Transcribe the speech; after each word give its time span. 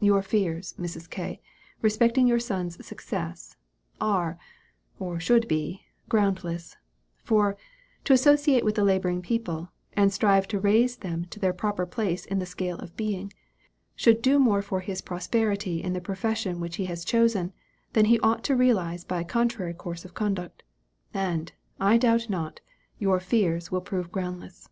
Your 0.00 0.22
fears, 0.22 0.74
Mrs. 0.76 1.08
K., 1.08 1.40
respecting 1.82 2.26
your 2.26 2.40
son's 2.40 2.84
success, 2.84 3.54
are, 4.00 4.36
or 4.98 5.20
should 5.20 5.46
be, 5.46 5.84
groundless; 6.08 6.74
for, 7.22 7.56
to 8.02 8.12
associate 8.12 8.64
with 8.64 8.74
the 8.74 8.82
laboring 8.82 9.22
people, 9.22 9.70
and 9.92 10.12
strive 10.12 10.48
to 10.48 10.58
raise 10.58 10.96
them 10.96 11.26
to 11.26 11.38
their 11.38 11.52
proper 11.52 11.86
place 11.86 12.24
in 12.26 12.40
the 12.40 12.44
scale 12.44 12.78
of 12.80 12.96
being, 12.96 13.32
should 13.94 14.20
do 14.20 14.40
more 14.40 14.62
for 14.62 14.80
his 14.80 15.00
prosperity 15.00 15.80
in 15.80 15.92
the 15.92 16.00
profession 16.00 16.58
which 16.58 16.74
he 16.74 16.86
has 16.86 17.04
chosen, 17.04 17.52
than 17.92 18.06
he 18.06 18.18
ought 18.18 18.42
to 18.42 18.56
realize 18.56 19.04
by 19.04 19.20
a 19.20 19.24
contrary 19.24 19.74
course 19.74 20.04
of 20.04 20.12
conduct; 20.12 20.64
and, 21.14 21.52
I 21.78 21.98
doubt 21.98 22.28
not, 22.28 22.58
your 22.98 23.20
fears 23.20 23.70
will 23.70 23.82
prove 23.82 24.10
groundless. 24.10 24.68